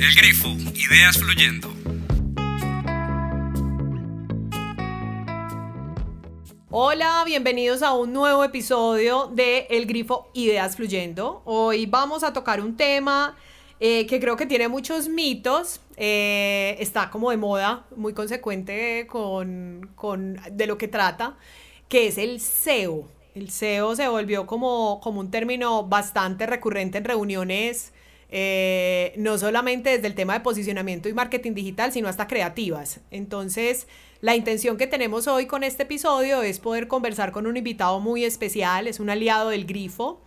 [0.00, 1.68] El Grifo, ideas fluyendo.
[6.70, 11.42] Hola, bienvenidos a un nuevo episodio de El Grifo Ideas Fluyendo.
[11.44, 13.36] Hoy vamos a tocar un tema
[13.78, 19.90] eh, que creo que tiene muchos mitos, eh, está como de moda, muy consecuente con,
[19.96, 21.36] con, de lo que trata,
[21.90, 23.06] que es el SEO.
[23.34, 27.92] El SEO se volvió como, como un término bastante recurrente en reuniones
[28.30, 33.00] eh, no solamente desde el tema de posicionamiento y marketing digital, sino hasta creativas.
[33.10, 33.88] Entonces,
[34.20, 38.24] la intención que tenemos hoy con este episodio es poder conversar con un invitado muy
[38.24, 40.20] especial, es un aliado del Grifo.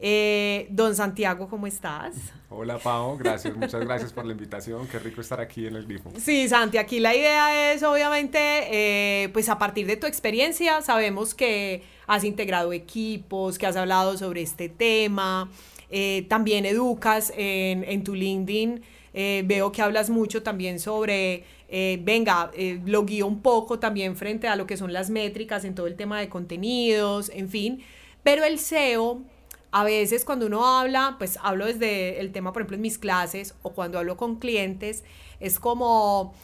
[0.00, 2.14] Eh, don Santiago, ¿cómo estás?
[2.50, 6.12] Hola Pau, gracias, muchas gracias por la invitación, qué rico estar aquí en el Grifo.
[6.18, 8.38] Sí, Santi, aquí la idea es obviamente,
[8.70, 14.18] eh, pues a partir de tu experiencia, sabemos que has integrado equipos, que has hablado
[14.18, 15.48] sobre este tema,
[15.96, 18.82] eh, también educas en, tu LinkedIn.
[19.12, 22.50] Eh, veo que hablas mucho también sobre, eh, venga,
[22.84, 25.94] lo guío un poco también frente a lo que son las métricas en todo el
[25.94, 27.84] tema de contenidos, en fin.
[28.24, 29.22] Pero el SEO,
[29.70, 33.54] a veces cuando uno habla, pues hablo desde el tema, por ejemplo, en mis clases
[33.62, 35.04] o cuando hablo con clientes,
[35.38, 36.34] es como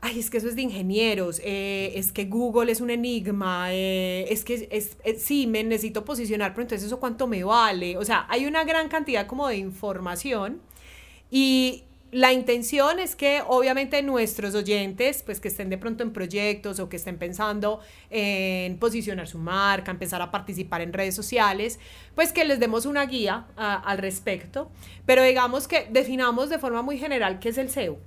[0.00, 4.26] ay, es que eso es de ingenieros, eh, es que Google es un enigma, eh,
[4.30, 7.96] es que es, sí, me necesito posicionar, pero entonces eso cuánto me vale.
[7.96, 10.60] O sea, hay una gran cantidad como de información
[11.30, 16.80] y la intención es que obviamente nuestros oyentes, pues que estén de pronto en proyectos
[16.80, 21.78] o que estén pensando en posicionar su marca, empezar a participar en redes sociales,
[22.14, 24.70] pues que les demos una guía al respecto,
[25.04, 27.98] pero digamos que definamos de forma muy general qué es el SEO.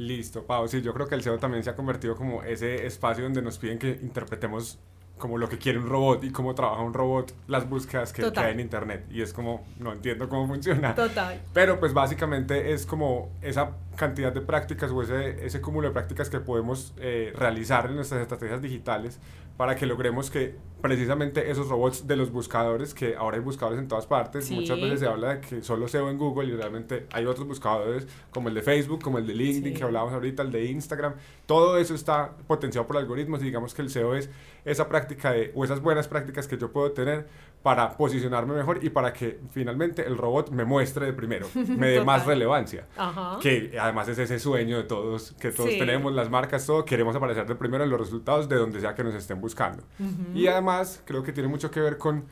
[0.00, 0.66] Listo, Pau.
[0.66, 3.58] Sí, yo creo que el SEO también se ha convertido como ese espacio donde nos
[3.58, 4.78] piden que interpretemos
[5.18, 8.52] como lo que quiere un robot y cómo trabaja un robot, las búsquedas que, hay
[8.52, 9.04] en internet.
[9.10, 10.94] Y es como, no entiendo cómo funciona.
[10.94, 11.42] Total.
[11.52, 16.30] Pero pues básicamente es como esa cantidad de prácticas o ese, ese cúmulo de prácticas
[16.30, 19.20] que podemos eh, realizar en nuestras estrategias digitales
[19.58, 23.88] para que logremos que precisamente esos robots de los buscadores, que ahora hay buscadores en
[23.88, 27.26] todas partes, muchas veces se habla de que solo SEO en Google y realmente hay
[27.26, 30.64] otros buscadores como el de Facebook, como el de LinkedIn, que hablábamos ahorita, el de
[30.66, 31.14] Instagram,
[31.46, 34.30] todo eso está potenciado por algoritmos y digamos que el SEO es
[34.64, 37.26] esa práctica de, o esas buenas prácticas que yo puedo tener
[37.62, 42.04] para posicionarme mejor y para que finalmente el robot me muestre de primero, me dé
[42.04, 42.86] más relevancia.
[43.40, 47.46] Que además es ese sueño de todos, que todos tenemos, las marcas, todo, queremos aparecer
[47.46, 49.82] de primero en los resultados de donde sea que nos estén buscando.
[50.34, 50.69] Y además
[51.04, 52.26] creo que tiene mucho que ver con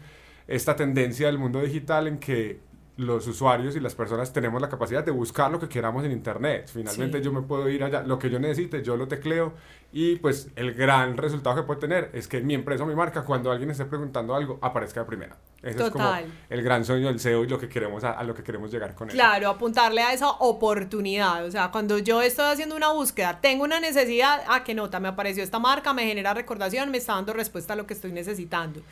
[0.46, 2.60] esta tendencia del mundo digital en que
[2.98, 6.68] los usuarios y las personas tenemos la capacidad de buscar lo que queramos en internet.
[6.72, 9.54] Finalmente yo me puedo ir allá, lo que yo necesite, yo lo tecleo
[9.92, 13.24] y pues el gran resultado que puede tener es que mi empresa o mi marca,
[13.24, 15.36] cuando alguien esté preguntando algo, aparezca de primera.
[15.62, 16.12] Ese es como
[16.50, 19.08] el gran sueño del SEO y lo que queremos a, lo que queremos llegar con
[19.08, 19.16] eso.
[19.16, 21.44] Claro, apuntarle a esa oportunidad.
[21.44, 25.06] O sea, cuando yo estoy haciendo una búsqueda, tengo una necesidad, ah, que nota, me
[25.06, 28.82] apareció esta marca, me genera recordación, me está dando respuesta a lo que estoy necesitando.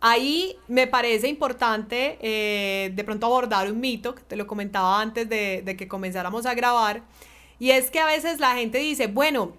[0.00, 5.28] Ahí me parece importante eh, de pronto abordar un mito, que te lo comentaba antes
[5.28, 7.02] de, de, que comenzáramos a grabar,
[7.58, 9.54] y es que a veces la gente dice, bueno,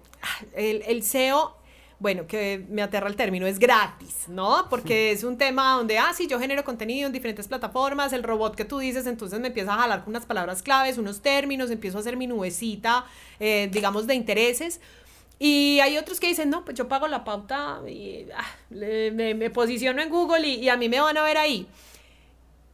[0.54, 1.56] el, el SEO,
[1.98, 4.66] bueno, que me aterra el término, es gratis, ¿no?
[4.70, 8.54] Porque es un tema donde, ah, sí, yo genero contenido en diferentes plataformas, el robot
[8.54, 11.98] que tú dices, entonces me empieza a jalar con unas palabras claves, unos términos, empiezo
[11.98, 13.04] a hacer mi nubecita,
[13.38, 14.80] eh, digamos, de intereses
[15.42, 20.02] y hay otros que dicen, no, pues yo pago la pauta y ah, me, posiciono
[20.02, 21.66] en Google y, y, a mí me van a ver ahí.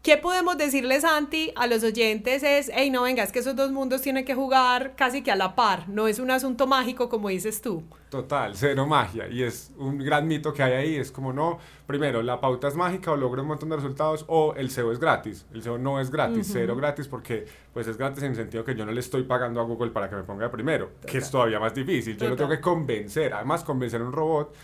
[0.07, 2.45] ¿Qué podemos decirles, Santi, a los oyentes?
[2.45, 5.35] Es, hey, no, venga, es que esos dos mundos tienen que jugar casi que a
[5.35, 7.83] la par, no es un asunto mágico como dices tú.
[8.09, 11.59] Total, cero magia, y es un gran mito que hay ahí, es como no,
[11.89, 15.01] primero, la pauta es mágica o logro un montón de resultados, o el SEO es
[15.01, 17.45] gratis, el SEO no es gratis, cero gratis, porque
[17.75, 20.09] pues es gratis en el sentido que yo no le estoy pagando a Google para
[20.09, 23.65] que me ponga primero, que es todavía más difícil, yo lo tengo que convencer, además
[23.65, 24.55] convencer a un robot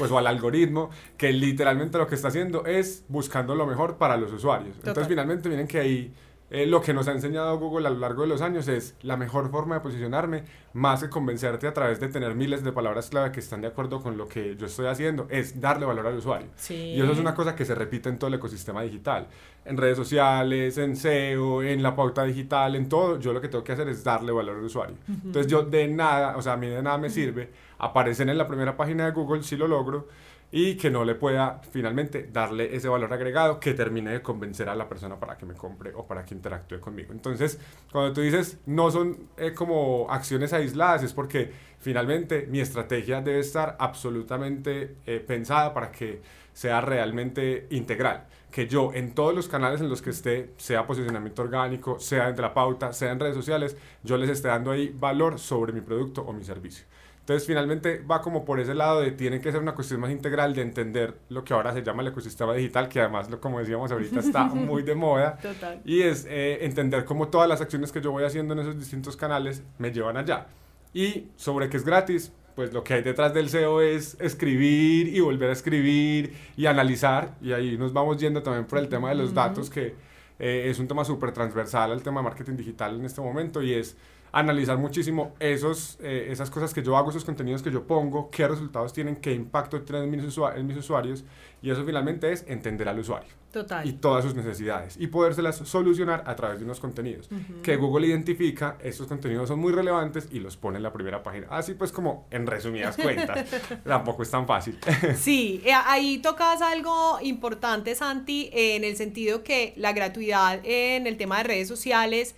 [0.00, 0.88] pues o al algoritmo,
[1.18, 4.74] que literalmente lo que está haciendo es buscando lo mejor para los usuarios.
[4.78, 6.14] Entonces finalmente miren que ahí
[6.50, 9.16] eh, lo que nos ha enseñado Google a lo largo de los años es la
[9.16, 10.42] mejor forma de posicionarme,
[10.72, 14.02] más que convencerte a través de tener miles de palabras clave que están de acuerdo
[14.02, 16.48] con lo que yo estoy haciendo, es darle valor al usuario.
[16.96, 19.28] Y eso es una cosa que se repite en todo el ecosistema digital.
[19.64, 23.62] En redes sociales, en SEO, en la pauta digital, en todo, yo lo que tengo
[23.62, 24.96] que hacer es darle valor al usuario.
[25.08, 28.46] Entonces yo de nada, o sea, a mí de nada me sirve aparecer en la
[28.46, 30.08] primera página de Google si lo logro
[30.52, 34.74] y que no le pueda finalmente darle ese valor agregado que termine de convencer a
[34.74, 37.12] la persona para que me compre o para que interactúe conmigo.
[37.12, 37.58] Entonces,
[37.92, 43.38] cuando tú dices no son eh, como acciones aisladas, es porque finalmente mi estrategia debe
[43.38, 46.20] estar absolutamente eh, pensada para que
[46.52, 48.26] sea realmente integral.
[48.50, 52.42] Que yo en todos los canales en los que esté, sea posicionamiento orgánico, sea entre
[52.42, 56.22] la pauta, sea en redes sociales, yo les esté dando ahí valor sobre mi producto
[56.22, 56.84] o mi servicio.
[57.30, 60.52] Entonces, finalmente va como por ese lado de tiene que ser una cuestión más integral
[60.52, 64.18] de entender lo que ahora se llama el ecosistema digital, que además, como decíamos ahorita,
[64.18, 65.36] está muy de moda.
[65.36, 65.80] Total.
[65.84, 69.16] Y es eh, entender cómo todas las acciones que yo voy haciendo en esos distintos
[69.16, 70.48] canales me llevan allá.
[70.92, 75.20] Y sobre que es gratis, pues lo que hay detrás del SEO es escribir y
[75.20, 77.36] volver a escribir y analizar.
[77.40, 79.94] Y ahí nos vamos yendo también por el tema de los datos, que
[80.40, 83.74] eh, es un tema súper transversal al tema de marketing digital en este momento y
[83.74, 83.96] es
[84.32, 88.46] analizar muchísimo esos, eh, esas cosas que yo hago, esos contenidos que yo pongo, qué
[88.46, 91.24] resultados tienen, qué impacto tienen en mis, en mis usuarios
[91.62, 93.28] y eso finalmente es entender al usuario.
[93.50, 93.86] Total.
[93.86, 97.28] Y todas sus necesidades y podérselas solucionar a través de unos contenidos
[97.64, 101.48] que Google identifica, estos contenidos son muy relevantes y los pone en la primera página.
[101.50, 103.44] Así pues como en resumidas cuentas,
[103.84, 104.78] tampoco es tan fácil.
[105.16, 111.16] sí, eh, ahí tocas algo importante, Santi, en el sentido que la gratuidad en el
[111.16, 112.36] tema de redes sociales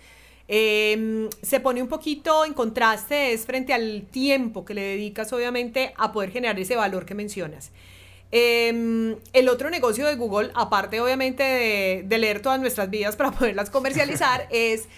[0.55, 5.95] Em, se pone un poquito en contraste es frente al tiempo que le dedicas obviamente
[5.97, 7.71] a poder generar ese valor que mencionas.
[8.29, 13.31] Em, el otro negocio de Google, aparte obviamente de, de leer todas nuestras vidas para
[13.39, 14.89] poderlas comercializar, es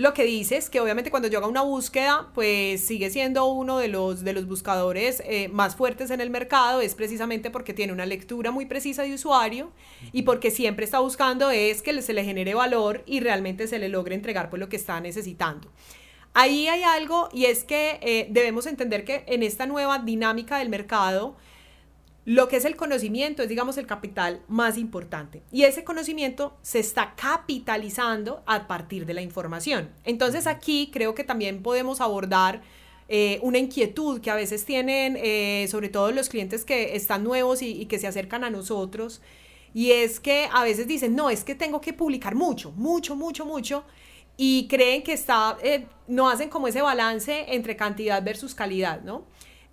[0.00, 3.88] lo que dices, que obviamente cuando yo haga una búsqueda, pues sigue siendo uno de
[3.88, 8.06] los, de los buscadores eh, más fuertes en el mercado, es precisamente porque tiene una
[8.06, 9.70] lectura muy precisa de usuario
[10.12, 13.90] y porque siempre está buscando es que se le genere valor y realmente se le
[13.90, 15.70] logre entregar pues lo que está necesitando.
[16.32, 20.70] Ahí hay algo y es que eh, debemos entender que en esta nueva dinámica del
[20.70, 21.36] mercado,
[22.24, 25.42] lo que es el conocimiento es, digamos, el capital más importante.
[25.50, 29.90] Y ese conocimiento se está capitalizando a partir de la información.
[30.04, 32.60] Entonces aquí creo que también podemos abordar
[33.08, 37.62] eh, una inquietud que a veces tienen, eh, sobre todo los clientes que están nuevos
[37.62, 39.22] y, que se acercan a nosotros.
[39.72, 43.46] Y es que a veces dicen, no, es que tengo que publicar mucho, mucho, mucho,
[43.46, 43.84] mucho.
[44.36, 49.24] Y creen que está, eh, no hacen como ese balance entre cantidad versus calidad, ¿no?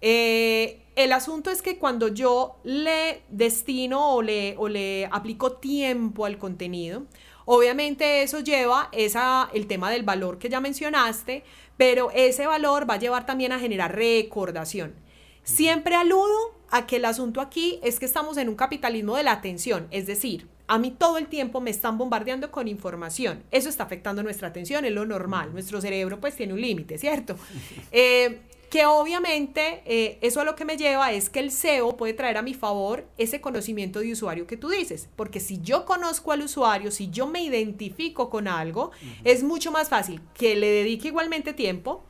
[0.02, 6.26] Eh, el asunto es que cuando yo le destino o le, o le aplico tiempo
[6.26, 7.04] al contenido,
[7.46, 11.44] obviamente eso lleva esa, el tema del valor que ya mencionaste,
[11.78, 14.96] pero ese valor va a llevar también a generar recordación.
[15.44, 19.34] Siempre aludo a que el asunto aquí es que estamos en un capitalismo de la
[19.34, 23.44] atención, es decir, a mí todo el tiempo me están bombardeando con información.
[23.52, 25.54] Eso está afectando nuestra atención, es lo normal.
[25.54, 27.38] Nuestro cerebro pues tiene un límite, ¿cierto?
[27.92, 32.14] Eh, que obviamente eh, eso a lo que me lleva es que el SEO puede
[32.14, 36.32] traer a mi favor ese conocimiento de usuario que tú dices, porque si yo conozco
[36.32, 38.92] al usuario, si yo me identifico con algo,
[39.24, 42.04] es mucho más fácil que le dedique igualmente tiempo,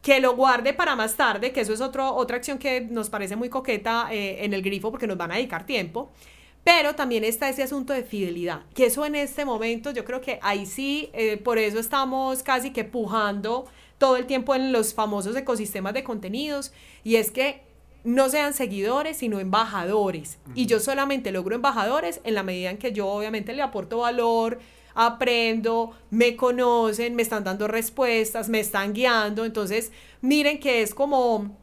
[0.00, 3.34] que lo guarde para más tarde, que eso es otro, otra acción que nos parece
[3.34, 6.12] muy coqueta eh, en el grifo porque nos van a dedicar tiempo.
[6.66, 10.40] Pero también está ese asunto de fidelidad, que eso en este momento yo creo que
[10.42, 13.66] ahí sí, eh, por eso estamos casi que pujando
[13.98, 16.72] todo el tiempo en los famosos ecosistemas de contenidos
[17.04, 17.62] y es que
[18.02, 20.38] no sean seguidores, sino embajadores.
[20.56, 24.58] Y yo solamente logro embajadores en la medida en que yo obviamente le aporto valor,
[24.92, 29.44] aprendo, me conocen, me están dando respuestas, me están guiando.
[29.44, 31.56] Entonces, miren que es como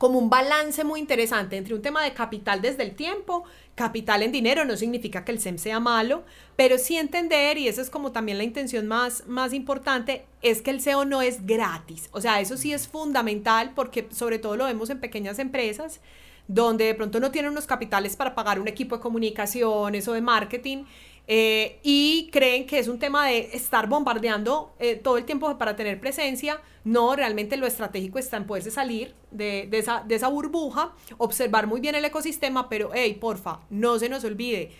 [0.00, 3.44] como un balance muy interesante entre un tema de capital desde el tiempo,
[3.80, 6.22] capital en dinero, no significa que el SEM sea malo,
[6.54, 10.70] pero sí entender, y esa es como también la intención más, más importante, es que
[10.70, 12.10] el SEO no es gratis.
[12.12, 16.02] O sea, eso sí es fundamental porque sobre todo lo vemos en pequeñas empresas
[16.46, 20.20] donde de pronto no tienen unos capitales para pagar un equipo de comunicaciones o de
[20.20, 20.84] marketing
[21.32, 25.76] eh, y creen que es un tema de estar bombardeando eh, todo el tiempo para
[25.76, 26.60] tener presencia.
[26.82, 31.80] No, realmente lo estratégico está en poderse salir de, esa, de esa burbuja, observar muy
[31.80, 34.72] bien el ecosistema, pero hey, porfa, no se nos olvide.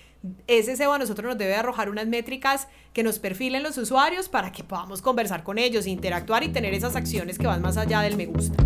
[0.48, 4.50] Ese SEO a nosotros nos debe arrojar unas métricas que nos perfilen los usuarios para
[4.50, 8.16] que podamos conversar con ellos, interactuar y tener esas acciones que van más allá del
[8.16, 8.60] me gusta.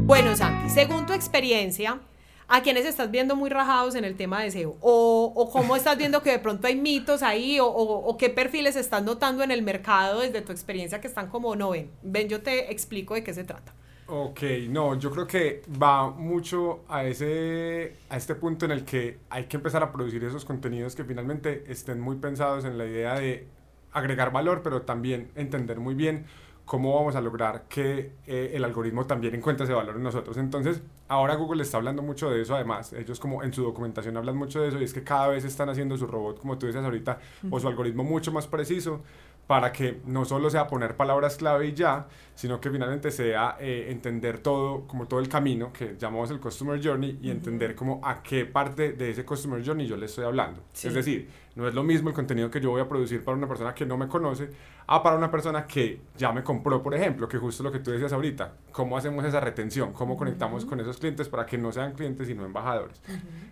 [0.00, 2.00] Bueno, Santi, según tu experiencia,
[2.48, 5.96] a quienes estás viendo muy rajados en el tema de SEO o, o cómo estás
[5.96, 9.62] viendo que de pronto hay mitos ahí o, o, qué perfiles estás notando en el
[9.62, 11.90] mercado desde tu experiencia que están como no ven.
[12.02, 13.72] Ven, yo te explico de qué se trata.
[14.06, 19.18] Ok, no, yo creo que va mucho a, ese, a este punto en el que
[19.30, 23.14] hay que empezar a producir esos contenidos que finalmente estén muy pensados en la idea
[23.14, 23.46] de
[23.92, 26.26] agregar valor, pero también entender muy bien
[26.64, 30.36] cómo vamos a lograr que eh, el algoritmo también encuentre ese valor en nosotros.
[30.38, 34.36] Entonces, ahora Google está hablando mucho de eso, además, ellos como en su documentación hablan
[34.36, 36.82] mucho de eso y es que cada vez están haciendo su robot, como tú dices
[36.82, 37.18] ahorita,
[37.50, 39.02] o su algoritmo mucho más preciso
[39.46, 43.88] para que no solo sea poner palabras clave y ya, sino que finalmente sea eh,
[43.90, 48.22] entender todo, como todo el camino que llamamos el Customer Journey y entender como a
[48.22, 50.62] qué parte de ese Customer Journey yo le estoy hablando.
[50.82, 53.46] Es decir, no es lo mismo el contenido que yo voy a producir para una
[53.46, 54.48] persona que no me conoce
[54.86, 57.90] a para una persona que ya me compró, por ejemplo, que justo lo que tú
[57.90, 61.92] decías ahorita, cómo hacemos esa retención, cómo conectamos con esos clientes para que no sean
[61.92, 63.00] clientes sino embajadores.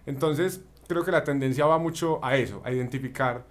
[0.06, 3.44] Entonces, creo que la tendencia va mucho a eso, a identificar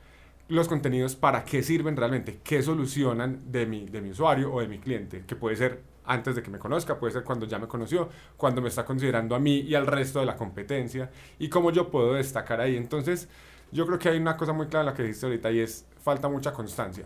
[0.52, 4.68] los contenidos para qué sirven realmente, qué solucionan de mi, de mi usuario o de
[4.68, 7.68] mi cliente, que puede ser antes de que me conozca, puede ser cuando ya me
[7.68, 11.72] conoció, cuando me está considerando a mí y al resto de la competencia, y cómo
[11.72, 12.76] yo puedo destacar ahí.
[12.76, 13.30] Entonces,
[13.72, 15.86] yo creo que hay una cosa muy clara en la que dijiste ahorita y es
[16.04, 17.06] falta mucha constancia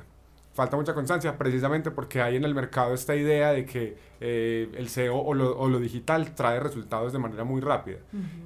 [0.56, 4.88] falta mucha constancia precisamente porque hay en el mercado esta idea de que eh, el
[4.88, 7.98] SEO o lo, o lo, digital trae resultados de manera muy rápida.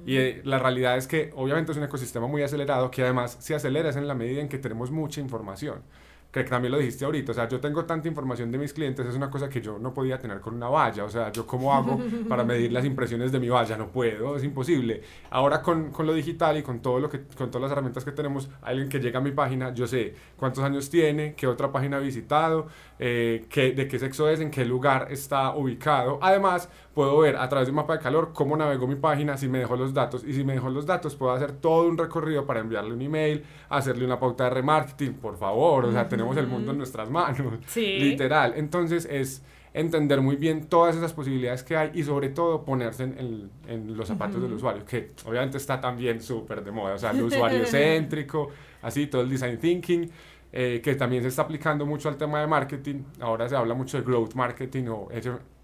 [0.04, 3.54] Y eh, la realidad es que obviamente es un ecosistema muy acelerado que además se
[3.54, 5.82] acelera en la medida en que tenemos mucha información
[6.30, 9.14] que también lo dijiste ahorita, o sea, yo tengo tanta información de mis clientes, es
[9.16, 11.98] una cosa que yo no podía tener con una valla, o sea, yo cómo hago
[12.28, 15.02] para medir las impresiones de mi valla, no puedo, es imposible.
[15.30, 18.12] Ahora con, con, lo digital y con todo lo que con todas las herramientas que
[18.12, 21.96] tenemos, alguien que llega a mi página, yo sé cuántos años tiene, qué otra página
[21.96, 22.68] ha visitado,
[22.98, 26.20] eh, qué, de qué sexo es, en qué lugar está ubicado.
[26.22, 26.68] Además,
[27.00, 29.58] puedo ver a través de un mapa de calor cómo navegó mi página, si me
[29.58, 30.22] dejó los datos.
[30.22, 33.42] Y si me dejó los datos, puedo hacer todo un recorrido para enviarle un email,
[33.70, 35.86] hacerle una pauta de remarketing, por favor.
[35.86, 37.40] O sea, tenemos el mundo en nuestras manos.
[37.74, 38.52] Literal.
[38.54, 39.42] Entonces es
[39.72, 44.06] entender muy bien todas esas posibilidades que hay y sobre todo ponerse en, en, los
[44.06, 48.50] zapatos del usuario, que obviamente está también súper de moda, o sea, el usuario céntrico,
[48.82, 50.10] así, todo el design thinking,
[50.52, 53.04] eh, que también se está aplicando mucho al tema de marketing.
[53.20, 55.08] Ahora se habla mucho de growth marketing o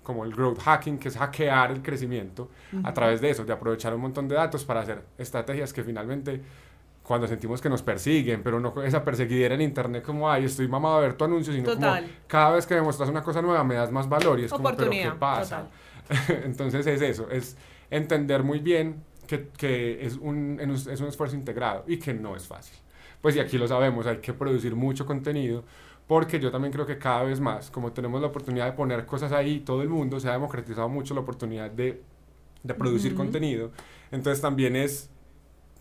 [0.06, 2.48] como el growth hacking, que es hackear el crecimiento
[2.84, 6.40] a través de eso, de aprovechar un montón de datos para hacer estrategias que finalmente
[7.02, 10.98] cuando sentimos que nos persiguen, pero no esa perseguidera en internet como, ay, estoy mamado
[10.98, 11.92] a ver tu anuncio, sino como
[12.28, 14.90] cada vez que me una cosa nueva me das más valor y es como, pero
[14.90, 15.66] ¿qué pasa?
[16.44, 17.56] Entonces es eso, es
[17.90, 22.46] entender muy bien que, que es, un, es un esfuerzo integrado y que no es
[22.46, 22.76] fácil.
[23.20, 25.64] Pues y aquí lo sabemos, hay que producir mucho contenido,
[26.06, 29.32] porque yo también creo que cada vez más, como tenemos la oportunidad de poner cosas
[29.32, 32.02] ahí, todo el mundo se ha democratizado mucho la oportunidad de,
[32.62, 33.70] de producir contenido,
[34.10, 35.10] entonces también es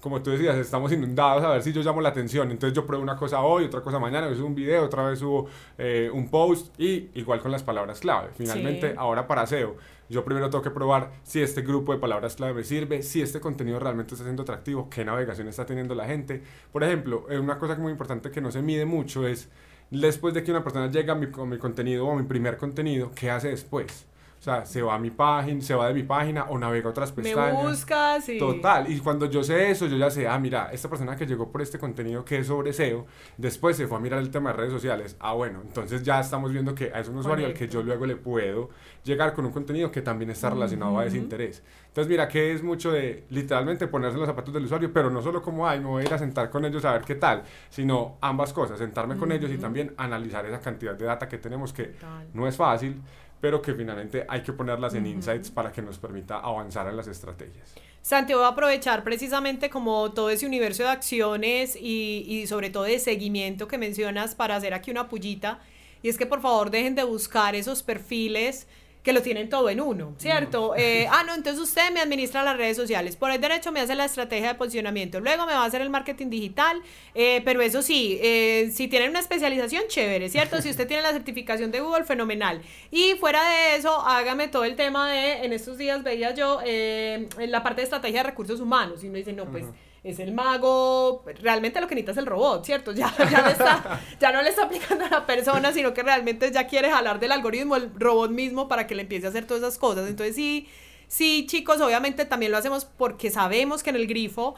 [0.06, 2.52] como tú decías, estamos inundados a ver si yo llamo la atención.
[2.52, 5.48] Entonces yo pruebo una cosa hoy, otra cosa mañana, subo un video, otra vez subo
[5.80, 8.30] eh, un post y igual con las palabras clave.
[8.36, 9.78] Finalmente, ahora para SEO,
[10.08, 13.40] yo primero tengo que probar si este grupo de palabras clave me sirve, si este
[13.40, 16.44] contenido realmente está siendo atractivo, qué navegación está teniendo la gente.
[16.72, 19.50] Por ejemplo, eh, una cosa muy importante que no se mide mucho es
[19.92, 22.58] después de que una persona llega a mi, a mi contenido o a mi primer
[22.58, 24.06] contenido, ¿qué hace después?
[24.46, 27.12] O sea, se va a mi página, se va de mi página o navega otras
[27.12, 27.64] pestañas.
[27.64, 28.38] Me buscas y...
[28.38, 28.92] Total.
[28.92, 31.64] Y cuando yo sé eso, yo ya sé, ah, mira, esta persona que llegó por
[31.64, 34.72] este contenido que es sobre SEO, después se fue a mirar el tema de redes
[34.72, 35.18] sociales.
[35.20, 38.18] Ah, bueno, entonces ya estamos viendo que es un usuario al que yo luego le
[38.18, 38.70] puedo
[39.04, 41.64] llegar con un contenido que también está relacionado a ese interés.
[41.88, 45.24] Entonces, mira, que es mucho de literalmente ponerse en los zapatos del usuario, pero no
[45.24, 47.42] solo como, ay, me voy a ir a sentar con ellos a ver qué tal,
[47.70, 51.74] sino ambas cosas, sentarme con ellos y también analizar esa cantidad de data que tenemos
[51.74, 51.96] que
[52.36, 53.02] no es fácil
[53.42, 57.08] pero que finalmente hay que ponerlas en insights para que nos permita avanzar en las
[57.08, 57.74] estrategias.
[58.02, 62.84] Santiago va a aprovechar precisamente como todo ese universo de acciones y, y sobre todo
[62.84, 65.60] de seguimiento que mencionas para hacer aquí una pullita.
[66.04, 68.68] Y es que por favor dejen de buscar esos perfiles
[69.06, 70.74] que lo tienen todo en uno, ¿cierto?
[70.76, 73.94] Eh, ah, no, entonces usted me administra las redes sociales, por el derecho me hace
[73.94, 76.82] la estrategia de posicionamiento, luego me va a hacer el marketing digital,
[77.14, 80.60] eh, pero eso sí, eh, si tienen una especialización, chévere, ¿cierto?
[80.60, 82.64] Si usted tiene la certificación de Google, fenomenal.
[82.90, 87.62] Y fuera de eso, hágame todo el tema de, en estos días veía yo, la
[87.62, 89.66] parte de estrategia de recursos humanos, y uno dice, no, pues
[90.06, 92.92] es el mago, realmente lo que necesita es el robot, ¿cierto?
[92.92, 96.68] Ya, ya, está, ya no le está aplicando a la persona, sino que realmente ya
[96.68, 99.80] quiere jalar del algoritmo el robot mismo para que le empiece a hacer todas esas
[99.80, 100.08] cosas.
[100.08, 100.70] Entonces sí,
[101.08, 104.54] sí, chicos, obviamente también lo hacemos porque sabemos que en el grifo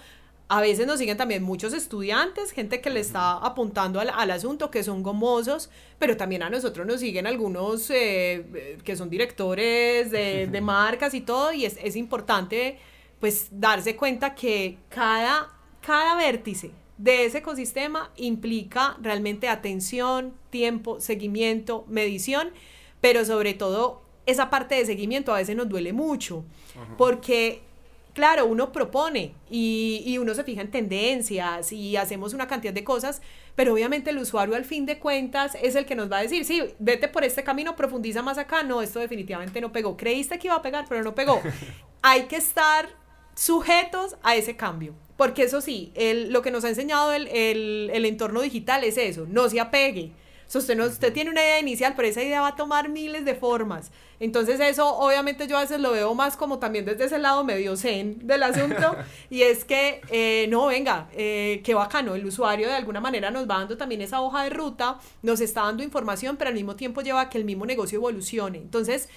[0.49, 4.69] a veces nos siguen también muchos estudiantes, gente que le está apuntando al, al asunto,
[4.69, 10.47] que son gomosos, pero también a nosotros nos siguen algunos eh, que son directores de,
[10.47, 12.79] de, marcas y todo, y es, es importante
[13.19, 21.85] pues darse cuenta que cada, cada vértice de ese ecosistema implica realmente atención, tiempo, seguimiento,
[21.87, 22.49] medición,
[23.01, 26.43] pero sobre todo esa parte de seguimiento a veces nos duele mucho,
[26.97, 27.61] porque
[28.13, 32.83] claro, uno propone y, y, uno se fija en tendencias y hacemos una cantidad de
[32.83, 33.21] cosas,
[33.55, 36.43] pero obviamente el usuario al fin de cuentas es el que nos va a decir,
[36.43, 40.47] sí, vete por este camino, profundiza más acá, no, esto definitivamente no pegó, creíste que
[40.47, 41.39] iba a pegar, pero no pegó.
[42.01, 42.89] Hay que estar
[43.37, 44.93] sujetos a ese cambio.
[45.15, 48.97] Porque eso sí, el, lo que nos ha enseñado el, el, el, entorno digital es
[48.97, 50.11] eso, no se apegue.
[50.53, 53.25] O usted, no, usted tiene una idea inicial, pero esa idea va a tomar miles
[53.25, 53.91] de formas.
[54.19, 57.75] Entonces eso obviamente yo a veces lo veo más como también desde ese lado medio
[57.75, 58.95] zen del asunto
[59.29, 63.43] y es que eh, no, venga, eh, qué bacano, el usuario de alguna manera nos
[63.47, 67.01] va dando también esa hoja de ruta, nos está dando información, pero al mismo tiempo
[67.01, 68.57] lleva a que el mismo negocio evolucione.
[68.57, 69.09] Entonces,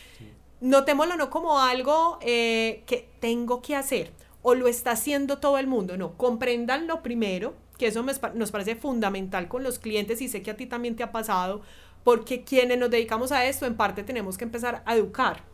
[0.60, 4.12] notémoslo no como algo eh, que tengo que hacer
[4.42, 8.02] o lo está haciendo todo el mundo, no, comprendan lo primero, que eso
[8.34, 11.60] nos parece fundamental con los clientes y sé que a ti también te ha pasado,
[12.04, 15.49] porque quienes nos dedicamos a esto en parte tenemos que empezar a educar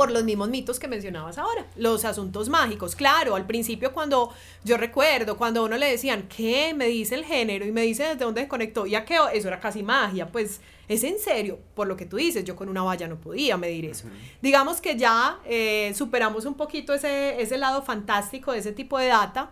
[0.00, 2.96] por los mismos mitos que mencionabas ahora, los asuntos mágicos.
[2.96, 4.32] Claro, al principio cuando
[4.64, 6.72] yo recuerdo, cuando a uno le decían, ¿qué?
[6.72, 9.60] Me dice el género y me dice desde dónde se conectó, ya que eso era
[9.60, 13.08] casi magia, pues es en serio, por lo que tú dices, yo con una valla
[13.08, 14.08] no podía medir eso.
[14.40, 19.08] Digamos que ya eh, superamos un poquito ese, ese lado fantástico de ese tipo de
[19.08, 19.50] data,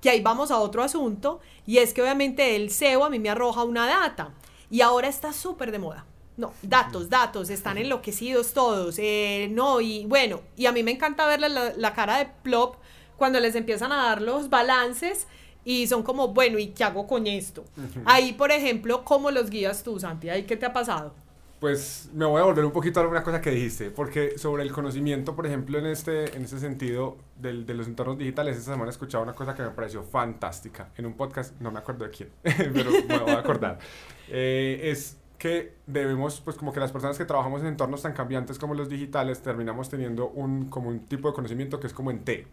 [0.00, 3.30] que ahí vamos a otro asunto, y es que obviamente el SEO a mí me
[3.30, 4.32] arroja una data,
[4.70, 6.06] y ahora está súper de moda.
[6.38, 8.96] No, datos, datos, están enloquecidos todos.
[8.98, 12.76] Eh, no, y bueno, y a mí me encanta verle la, cara de plop
[13.16, 15.26] cuando les empiezan a dar los balances
[15.64, 17.64] y son como, bueno, ¿y qué hago con esto?
[18.04, 20.30] Ahí, por ejemplo, ¿cómo los guías tú, Santi?
[20.30, 21.12] ¿Ahí qué te ha pasado?
[21.58, 24.70] Pues me voy a volver un poquito a alguna cosa que dijiste, porque sobre el
[24.70, 28.90] conocimiento, por ejemplo, en este, en este sentido del, de los entornos digitales, esta semana
[28.90, 32.12] he escuchado una cosa que me pareció fantástica en un podcast, no me acuerdo de
[32.12, 33.80] quién, pero me voy a acordar.
[34.30, 38.58] Eh, es que debemos, pues como que las personas que trabajamos en entornos tan cambiantes
[38.58, 42.24] como los digitales, terminamos teniendo un, como un tipo de conocimiento que es como en
[42.24, 42.46] T,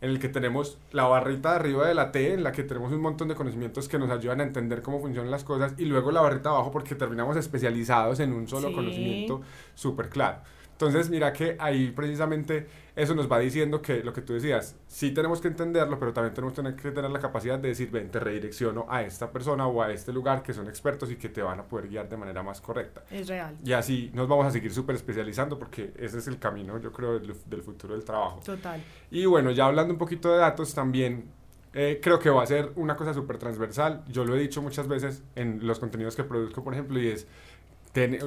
[0.00, 2.92] en el que tenemos la barrita de arriba de la T, en la que tenemos
[2.92, 6.10] un montón de conocimientos que nos ayudan a entender cómo funcionan las cosas, y luego
[6.10, 9.42] la barrita abajo porque terminamos especializados en un solo conocimiento
[9.74, 10.38] súper claro.
[10.72, 12.66] Entonces, mira que ahí precisamente
[13.00, 16.34] eso nos va diciendo que lo que tú decías, sí tenemos que entenderlo, pero también
[16.34, 19.90] tenemos que tener la capacidad de decir, ven, te redirecciono a esta persona o a
[19.90, 22.60] este lugar que son expertos y que te van a poder guiar de manera más
[22.60, 23.02] correcta.
[23.10, 23.56] Es real.
[23.64, 27.18] Y así nos vamos a seguir súper especializando porque ese es el camino, yo creo,
[27.18, 28.40] del, del, futuro del trabajo.
[28.44, 28.82] Total.
[29.10, 31.30] Y bueno, ya hablando un poquito de datos, también
[31.72, 34.04] eh, creo que va a ser una cosa súper transversal.
[34.08, 37.26] Yo lo he dicho muchas veces en los contenidos que produzco, por ejemplo, y es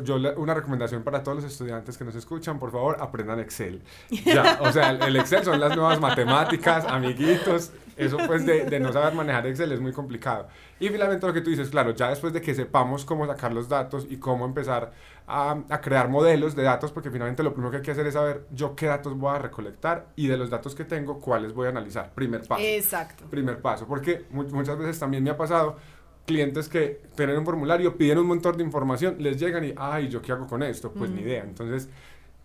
[0.03, 3.81] yo una recomendación para todos los estudiantes que nos escuchan, por favor, aprendan Excel.
[4.09, 7.71] Ya, o sea, el Excel son las nuevas matemáticas, amiguitos.
[7.95, 10.47] Eso pues de, de, no saber manejar Excel es muy complicado.
[10.79, 13.69] Y finalmente lo que tú dices, claro, ya después de que sepamos cómo sacar los
[13.69, 14.91] datos y cómo empezar
[15.27, 18.15] a, a crear modelos de datos, porque finalmente lo primero que hay que hacer es
[18.15, 21.67] saber yo qué datos voy a recolectar y de los datos que tengo, cuáles voy
[21.67, 22.11] a analizar.
[22.13, 22.63] Primer paso.
[22.63, 23.25] Exacto.
[23.29, 25.77] Primer paso, porque muchas veces también me ha pasado
[26.25, 30.21] clientes que tienen un formulario, piden un montón de información, les llegan y, ay, ¿yo
[30.21, 30.91] qué hago con esto?
[30.91, 31.43] Pues ni idea.
[31.43, 31.89] Entonces,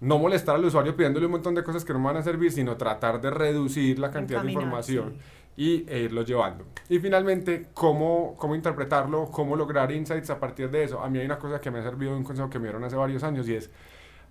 [0.00, 2.76] no molestar al usuario pidiéndole un montón de cosas que no van a servir, sino
[2.76, 5.14] tratar de reducir la cantidad de información
[5.56, 6.64] y e irlo llevando.
[6.88, 11.00] Y finalmente, ¿cómo, cómo interpretarlo, cómo lograr insights a partir de eso.
[11.00, 12.94] A mí hay una cosa que me ha servido, un consejo que me dieron hace
[12.94, 13.70] varios años y es,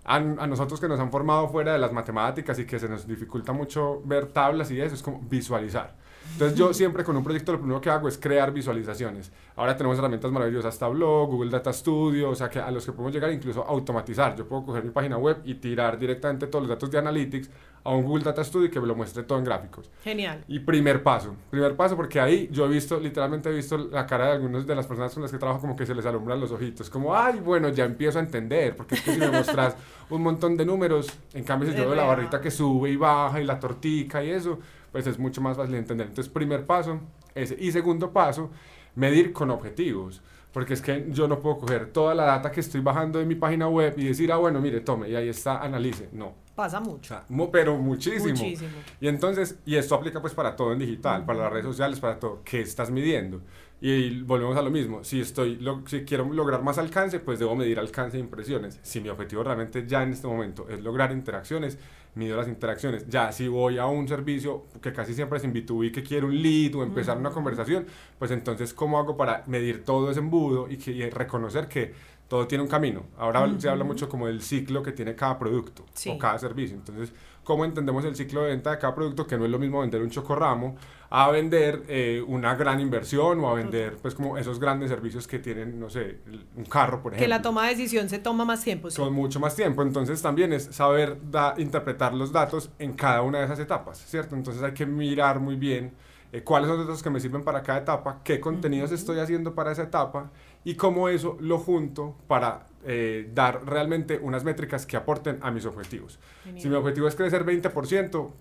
[0.04, 3.06] a, a, nosotros que nos han formado fuera de las matemáticas y que se nos
[3.06, 5.94] dificulta mucho ver tablas y eso, es como visualizar.
[6.32, 9.32] Entonces yo siempre con un proyecto lo primero que hago es crear visualizaciones.
[9.56, 13.12] Ahora tenemos herramientas maravillosas, Tableau, Google Data Studio, o sea que a los que podemos
[13.12, 14.36] llegar incluso automatizar.
[14.36, 17.50] Yo puedo coger mi página web y tirar directamente todos los datos de Analytics
[17.84, 19.90] a un Google Data Studio y que me lo muestre todo en gráficos.
[20.04, 20.44] Genial.
[20.46, 24.26] Y primer paso, primer paso porque ahí yo he visto, literalmente he visto la cara
[24.26, 26.52] de algunas de las personas con las que trabajo como que se les alumbran los
[26.52, 29.76] ojitos, como, ay, bueno, ya empiezo a entender, porque es que si me mostras
[30.10, 33.40] un montón de números, en cambio si yo veo la barrita que sube y baja
[33.40, 34.58] y la tortica y eso,
[34.92, 36.06] pues es mucho más fácil de entender.
[36.08, 37.00] Entonces, primer paso,
[37.34, 37.56] ese.
[37.58, 38.50] Y segundo paso,
[38.94, 40.22] medir con objetivos.
[40.52, 43.34] Porque es que yo no puedo coger toda la data que estoy bajando de mi
[43.34, 46.08] página web y decir, ah, bueno, mire, tome, y ahí está, analice.
[46.12, 46.34] No.
[46.54, 47.20] Pasa mucho.
[47.52, 48.30] pero muchísimo.
[48.30, 48.70] Muchísimo.
[49.00, 52.18] Y entonces, y esto aplica pues para todo en digital, para las redes sociales, para
[52.18, 52.40] todo.
[52.44, 53.42] ¿Qué estás midiendo?
[53.80, 57.78] Y volvemos a lo mismo, si, estoy, si quiero lograr más alcance, pues debo medir
[57.78, 58.80] alcance de impresiones.
[58.82, 61.78] Si mi objetivo realmente ya en este momento es lograr interacciones,
[62.18, 63.08] mido las interacciones.
[63.08, 66.42] Ya si voy a un servicio que casi siempre es en B2B, que quiero un
[66.42, 67.86] lead o empezar una conversación,
[68.18, 71.94] pues entonces ¿cómo hago para medir todo ese embudo y, que, reconocer que
[72.28, 73.04] todo tiene un camino?
[73.16, 76.76] Ahora se habla mucho como del ciclo que tiene cada producto o cada servicio.
[76.76, 77.12] Entonces,
[77.48, 79.26] ¿cómo entendemos el ciclo de venta de cada producto?
[79.26, 80.76] Que no es lo mismo vender un chocorramo
[81.08, 85.38] a vender eh, una gran inversión o a vender pues como esos grandes servicios que
[85.38, 86.18] tienen, no sé,
[86.54, 87.24] un carro, por ejemplo.
[87.24, 88.88] Que la toma de decisión se toma más tiempo.
[88.94, 89.80] Con mucho más tiempo.
[89.80, 91.16] Entonces también es saber
[91.56, 94.36] interpretar los datos en cada una de esas etapas, ¿cierto?
[94.36, 95.92] Entonces hay que mirar muy bien
[96.30, 99.54] eh, cuáles son los datos que me sirven para cada etapa, qué contenidos estoy haciendo
[99.54, 100.30] para esa etapa
[100.64, 105.64] y cómo eso lo junto para eh, dar realmente unas métricas que aporten a mis
[105.66, 106.18] objetivos.
[106.56, 108.32] Si mi objetivo es crecer 20%,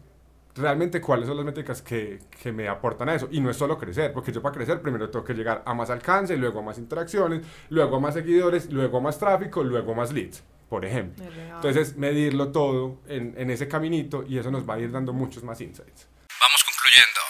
[0.57, 3.27] realmente cuáles son las métricas que, que, me aportan a eso.
[3.31, 5.89] Y no es solo crecer, porque yo para crecer primero tengo que llegar a más
[5.89, 9.95] alcance, luego a más interacciones, luego a más seguidores, luego a más tráfico, luego a
[9.95, 11.23] más leads, por ejemplo.
[11.55, 15.43] Entonces, medirlo todo en, en ese caminito y eso nos va a ir dando muchos
[15.43, 16.07] más insights.
[16.39, 17.21] Vamos concluyendo.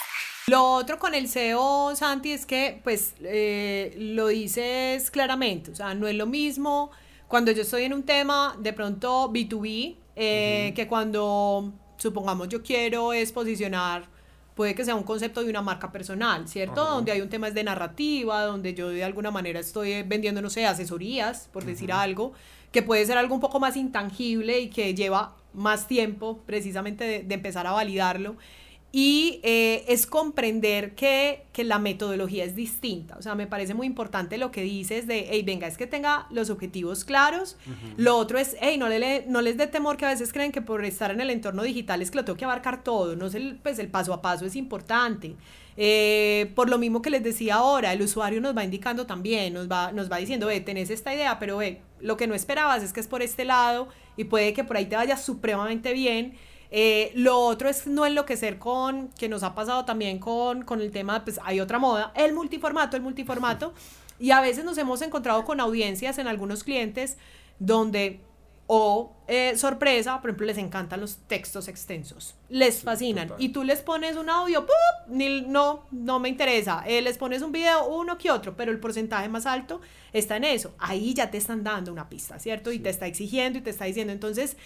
[0.48, 5.94] Lo otro con el SEO, Santi, es que, pues, eh, lo dices claramente, o sea,
[5.94, 6.90] no es lo mismo
[7.28, 13.12] cuando yo estoy en un tema de pronto B2B, eh, que cuando, supongamos, yo quiero
[13.12, 14.08] es posicionar,
[14.54, 16.82] puede que sea un concepto de una marca personal, ¿cierto?
[16.82, 20.50] Donde hay un tema es de narrativa, donde yo de alguna manera estoy vendiendo, no
[20.50, 22.32] sé, asesorías, por decir algo,
[22.72, 27.34] que puede ser algo un poco más intangible y que lleva más tiempo precisamente de
[27.34, 28.36] empezar a validarlo.
[28.90, 33.16] Y eh, es comprender que, que, la metodología es distinta.
[33.18, 36.26] O sea, me parece muy importante lo que dices de, hey, venga, es que tenga
[36.30, 37.58] los objetivos claros.
[37.98, 40.62] Lo otro es, hey, no, le, no les dé temor que a veces creen que
[40.62, 43.14] por estar en el entorno digital es que lo tengo que abarcar todo.
[43.14, 45.36] No es el, pues el paso a paso es importante.
[45.76, 49.70] Eh, por lo mismo que les decía ahora, el usuario nos va indicando también, nos
[49.70, 52.92] va, nos va diciendo, ve, tenés esta idea, pero ve, lo que no esperabas es
[52.94, 56.34] que es por este lado y puede que por ahí te vaya supremamente bien
[56.70, 60.90] eh, lo otro es no enloquecer con, que nos ha pasado también con, con el
[60.90, 63.72] tema, pues hay otra moda, el multiformato, el multiformato.
[64.20, 67.16] Y a veces nos hemos encontrado con audiencias en algunos clientes
[67.60, 68.20] donde,
[68.66, 73.32] o eh, sorpresa, por ejemplo, les encantan los textos extensos, les fascinan.
[73.38, 74.66] y tú les pones un audio,
[75.06, 76.82] Ni, no, no me interesa.
[76.86, 79.80] Eh, les pones un video, uno que otro, pero el porcentaje más alto
[80.12, 80.74] está en eso.
[80.78, 82.72] Ahí ya te están dando una pista, ¿cierto?
[82.72, 84.12] Y te está exigiendo y te está diciendo.
[84.12, 84.56] Entonces,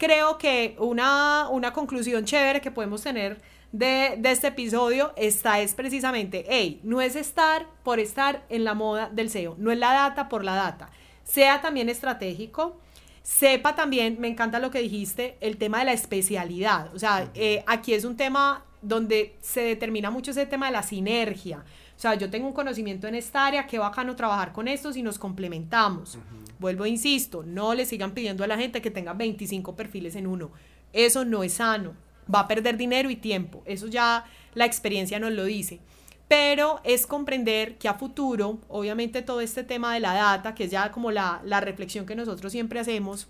[0.00, 3.38] creo que una, una conclusión chévere que podemos tener
[3.70, 8.72] de, de, este episodio está es precisamente, hey, no es estar por estar en la
[8.72, 10.88] moda del SEO, no es la data por la data,
[11.22, 12.80] sea también estratégico,
[13.22, 17.62] sepa también, me encanta lo que dijiste, el tema de la especialidad, o sea, eh,
[17.66, 21.62] aquí es un tema donde se determina mucho ese tema de la sinergia,
[22.00, 25.02] o sea, yo tengo un conocimiento en esta área, qué bacano trabajar con estos y
[25.02, 26.16] nos complementamos.
[26.58, 30.50] Vuelvo, insisto, no le sigan pidiendo a la gente que tenga 25 perfiles en uno.
[30.94, 31.92] Eso no es sano.
[32.34, 33.62] Va a perder dinero y tiempo.
[33.66, 35.80] Eso ya la experiencia nos lo dice.
[36.26, 40.70] Pero es comprender que a futuro, obviamente todo este tema de la data, que es
[40.70, 43.28] ya como la, la reflexión que nosotros siempre hacemos,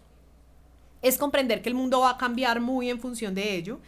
[1.03, 3.81] es comprender que el mundo va a cambiar muy en función de ello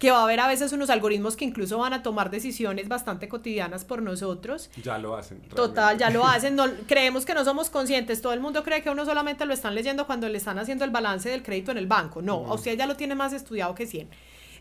[0.00, 3.28] que va a haber a veces unos algoritmos que incluso van a tomar decisiones bastante
[3.28, 4.70] cotidianas por nosotros.
[4.82, 5.42] Ya lo hacen.
[5.42, 6.56] Total, ya lo hacen.
[6.56, 8.22] No, creemos que no somos conscientes.
[8.22, 10.90] Todo el mundo cree que uno solamente lo están leyendo cuando le están haciendo el
[10.90, 12.22] balance del crédito en el banco.
[12.22, 14.08] No, a usted ya lo tiene más estudiado que 100.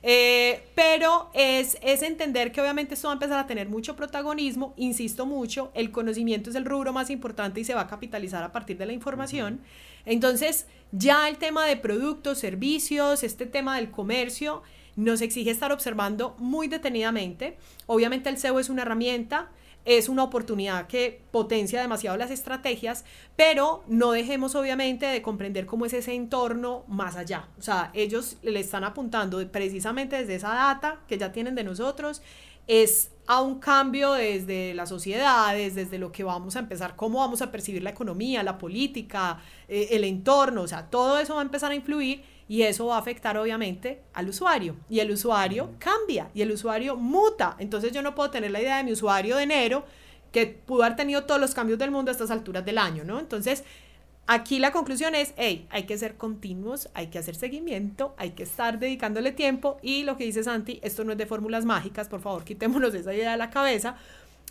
[0.03, 4.73] Eh, pero es, es entender que obviamente esto va a empezar a tener mucho protagonismo,
[4.75, 8.51] insisto mucho, el conocimiento es el rubro más importante y se va a capitalizar a
[8.51, 9.61] partir de la información.
[10.05, 14.63] Entonces, ya el tema de productos, servicios, este tema del comercio,
[14.99, 17.57] nos exige estar observando muy detenidamente.
[17.85, 19.49] Obviamente el SEO es una herramienta,
[19.85, 23.05] es una oportunidad que potencia demasiado las estrategias,
[23.37, 27.47] pero no dejemos obviamente de comprender cómo es ese entorno más allá.
[27.57, 32.21] O sea, ellos le están apuntando precisamente desde esa data que ya tienen de nosotros,
[32.67, 37.41] es a un cambio desde las sociedades, desde lo que vamos a empezar, cómo vamos
[37.41, 41.43] a percibir la economía, la política, eh, el entorno, o sea, todo eso va a
[41.45, 44.75] empezar a influir y eso va a afectar obviamente al usuario.
[44.89, 47.55] Y el usuario cambia y el usuario muta.
[47.59, 49.85] Entonces yo no puedo tener la idea de mi usuario de enero
[50.31, 53.19] que pudo haber tenido todos los cambios del mundo a estas alturas del año, ¿no?
[53.19, 53.63] Entonces,
[54.25, 58.43] aquí la conclusión es, hey, hay que ser continuos, hay que hacer seguimiento, hay que
[58.43, 62.19] estar dedicándole tiempo y lo que dice Santi, esto no es de fórmulas mágicas, por
[62.19, 63.95] favor, quitémonos esa idea de la cabeza,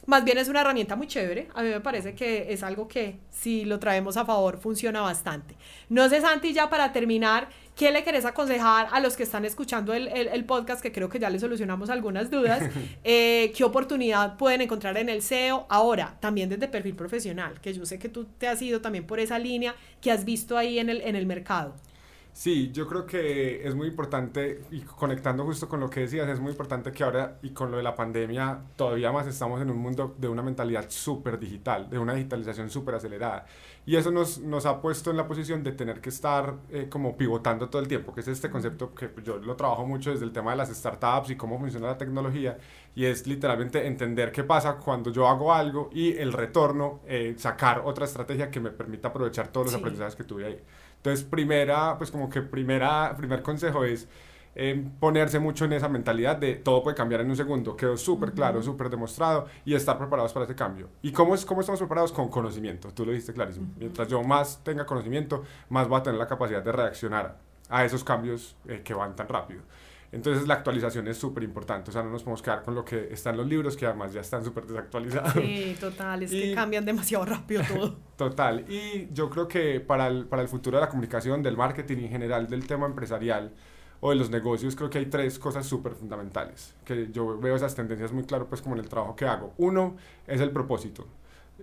[0.06, 1.48] más bien es una herramienta muy chévere.
[1.54, 5.54] A mí me parece que es algo que si lo traemos a favor funciona bastante.
[5.88, 9.92] No sé, Santi, ya para terminar, ¿qué le querés aconsejar a los que están escuchando
[9.92, 10.80] el, el, podcast?
[10.80, 12.62] Que creo que ya le solucionamos algunas dudas.
[13.04, 15.66] Eh, ¿Qué oportunidad pueden encontrar en el SEO?
[15.68, 19.18] Ahora, también desde perfil profesional, que yo sé que tú te has ido también por
[19.20, 21.74] esa línea que has visto ahí en el, en el mercado.
[22.38, 26.38] Sí, yo creo que es muy importante, y conectando justo con lo que decías, es
[26.38, 29.78] muy importante que ahora, y con lo de la pandemia, todavía más estamos en un
[29.78, 33.44] mundo de una mentalidad súper digital, de una digitalización súper acelerada.
[33.84, 37.16] Y eso nos, nos ha puesto en la posición de tener que estar eh, como
[37.16, 40.30] pivotando todo el tiempo, que es este concepto que yo lo trabajo mucho desde el
[40.30, 42.56] tema de las startups y cómo funciona la tecnología,
[42.94, 47.82] y es literalmente entender qué pasa cuando yo hago algo y el retorno, eh, sacar
[47.84, 50.60] otra estrategia que me permita aprovechar todos los aprendizajes que tuve ahí.
[50.98, 54.08] Entonces, primera, pues como que primera, primer consejo es
[54.60, 57.76] eh, ponerse mucho en esa mentalidad de todo puede cambiar en un segundo.
[57.76, 60.88] Quedó súper claro, súper demostrado y estar preparados para ese cambio.
[61.00, 62.10] ¿Y cómo, es, cómo estamos preparados?
[62.10, 62.92] Con conocimiento.
[62.92, 63.68] Tú lo dijiste clarísimo.
[63.76, 67.36] Mientras yo más tenga conocimiento, más voy a tener la capacidad de reaccionar
[67.68, 69.62] a esos cambios eh, que van tan rápido.
[70.10, 73.12] Entonces la actualización es súper importante, o sea, no nos podemos quedar con lo que
[73.12, 75.32] está en los libros, que además ya están súper desactualizados.
[75.34, 77.96] Sí, total, es que cambian demasiado rápido todo.
[78.16, 81.98] total, y yo creo que para el, para el futuro de la comunicación, del marketing
[81.98, 83.52] en general del tema empresarial
[84.00, 87.74] o de los negocios, creo que hay tres cosas súper fundamentales, que yo veo esas
[87.74, 89.52] tendencias muy claro pues como en el trabajo que hago.
[89.58, 91.06] Uno es el propósito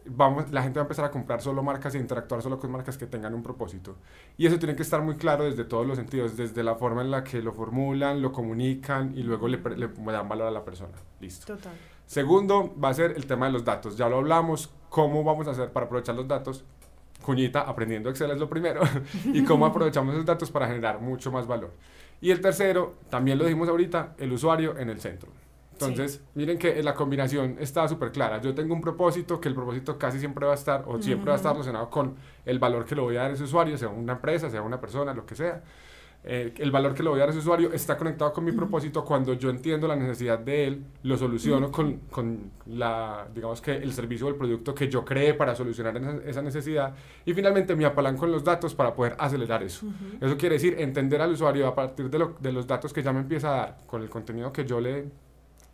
[0.06, 2.98] vamos, la gente va a empezar a comprar solo marcas e interactuar solo con marcas
[2.98, 3.96] que tengan un propósito.
[4.38, 7.12] Y eso tiene que estar muy claro desde todos los sentidos, desde la forma en
[7.12, 10.94] la que lo formulan, lo comunican y luego le, le dan valor a la persona.
[11.20, 11.56] Listo.
[11.56, 11.74] Total.
[12.06, 13.98] Segundo, va a ser el tema de los datos.
[13.98, 16.64] Ya lo hablamos, cómo vamos a hacer para aprovechar los datos.
[17.24, 18.82] Cuñita, aprendiendo Excel es lo primero.
[19.26, 21.72] y cómo aprovechamos esos datos para generar mucho más valor.
[22.22, 25.30] Y el tercero, también lo dijimos ahorita, el usuario en el centro.
[25.80, 28.42] Entonces, miren que la combinación está súper clara.
[28.42, 31.34] Yo tengo un propósito, que el propósito casi siempre va a estar, o siempre va
[31.34, 33.90] a estar relacionado con el valor que le voy a dar a ese usuario, sea
[33.90, 35.62] una empresa, sea una persona, lo que sea.
[36.28, 38.52] Eh, el valor que le voy a dar a ese usuario está conectado con mi
[38.52, 39.06] propósito.
[39.06, 43.94] Cuando yo entiendo la necesidad de él, lo soluciono con, con, la, digamos que el
[43.94, 46.96] servicio o el producto que yo creé para solucionar esa, necesidad.
[47.26, 49.86] Y finalmente me apalanco en los datos para poder acelerar eso.
[50.20, 53.14] Eso quiere decir entender al usuario a partir de, lo, de los datos que ya
[53.14, 55.06] me empieza a dar, con el contenido que yo le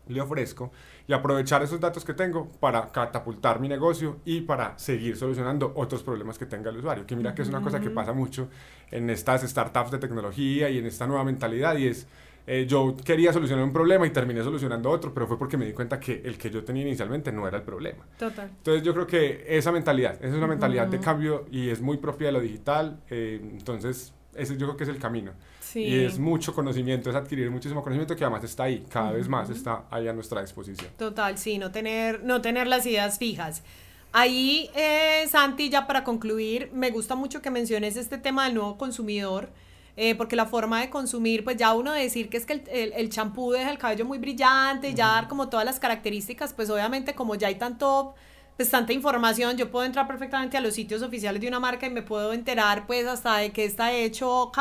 [0.07, 0.71] le ofrezco
[1.07, 6.03] y aprovechar esos datos que tengo para catapultar mi negocio y para seguir solucionando otros
[6.03, 7.05] problemas que tenga el usuario.
[7.05, 8.49] Que mira que es una cosa que pasa mucho
[8.89, 12.07] en estas startups de tecnología y en esta nueva mentalidad y es...
[12.47, 15.73] Eh, yo quería solucionar un problema y terminé solucionando otro, pero fue porque me di
[15.73, 18.03] cuenta que el que yo tenía inicialmente no era el problema.
[18.17, 18.49] Total.
[18.49, 21.97] Entonces yo creo que esa mentalidad, esa es una mentalidad de cambio y es muy
[21.97, 25.31] propia de lo digital, eh, entonces ese yo creo que es el camino.
[25.73, 29.49] Y es mucho conocimiento, es adquirir muchísimo conocimiento que además está ahí, cada vez más
[29.49, 30.91] está ahí a nuestra disposición.
[30.97, 33.63] Total, sí, no tener, no tener las ideas fijas.
[34.11, 38.77] Ahí, eh, Santi, ya para concluir, me gusta mucho que menciones este tema del nuevo
[38.77, 39.49] consumidor,
[39.95, 42.63] eh, porque la forma de consumir, pues ya uno decir que es que
[42.93, 47.15] el champú deja el cabello muy brillante, ya dar como todas las características, pues obviamente
[47.15, 48.13] como ya hay tanto
[48.61, 51.89] pues tanta información, yo puedo entrar perfectamente a los sitios oficiales de una marca y
[51.89, 54.51] me puedo enterar pues hasta de qué está hecho,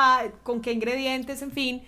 [0.42, 1.82] con qué ingredientes, en fin.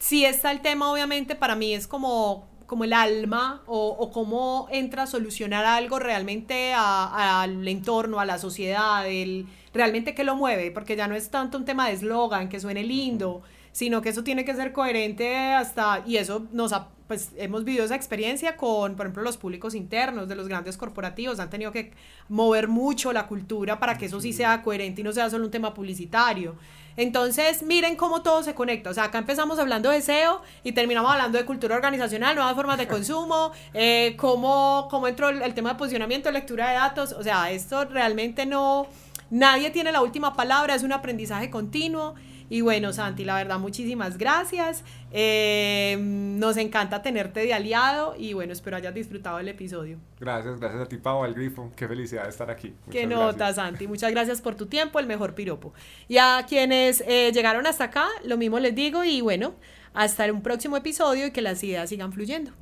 [0.00, 4.66] Si está el tema, obviamente para mí es como, como el alma o, o cómo
[4.72, 10.72] entra a solucionar algo realmente al entorno, a la sociedad, el, realmente qué lo mueve,
[10.72, 14.24] porque ya no es tanto un tema de eslogan, que suene lindo, sino que eso
[14.24, 18.96] tiene que ser coherente hasta, y eso nos ha pues hemos vivido esa experiencia con,
[18.96, 21.40] por ejemplo, los públicos internos de los grandes corporativos.
[21.40, 21.92] Han tenido que
[22.30, 25.50] mover mucho la cultura para que eso sí sea coherente y no sea solo un
[25.50, 26.54] tema publicitario.
[26.96, 28.88] Entonces, miren cómo todo se conecta.
[28.88, 32.78] O sea, acá empezamos hablando de SEO y terminamos hablando de cultura organizacional, nuevas formas
[32.78, 37.12] de consumo, eh, cómo, cómo entró el, el tema de posicionamiento, lectura de datos.
[37.12, 38.86] O sea, esto realmente no...
[39.28, 42.14] Nadie tiene la última palabra, es un aprendizaje continuo
[42.52, 44.84] y bueno, Santi, la verdad, muchísimas gracias.
[45.10, 49.96] Eh, nos encanta tenerte de aliado y bueno, espero hayas disfrutado el episodio.
[50.20, 51.72] Gracias, gracias a ti, Pau, al grifo.
[51.74, 52.74] Qué felicidad de estar aquí.
[52.90, 53.88] Qué nota, Santi.
[53.88, 55.72] Muchas gracias por tu tiempo, el mejor piropo.
[56.08, 59.54] Y a quienes eh, llegaron hasta acá, lo mismo les digo y bueno,
[59.94, 62.52] hasta un próximo episodio y que las ideas sigan fluyendo.